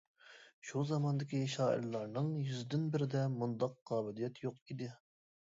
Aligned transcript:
شۇ 0.69 0.79
زاماندىكى 0.91 1.41
شائىرلارنىڭ 1.55 2.31
يۈزدىن 2.47 2.87
بىرىدە 2.97 3.21
مۇنداق 3.35 3.79
قابىلىيەت 3.91 4.43
يوق 4.49 4.59
ئىدى. 4.65 4.91